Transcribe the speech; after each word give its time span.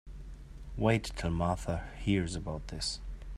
Wait 0.77 1.03
till 1.15 1.29
Martha 1.29 1.87
hears 2.01 2.35
about 2.35 2.69
this. 2.69 2.99